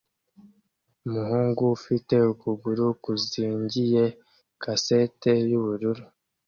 umuhungu 1.05 1.61
ufite 1.77 2.15
ukuguru 2.33 2.85
kuzingiye 3.03 4.03
kaseti 4.61 5.33
y'ubururu 5.49 6.03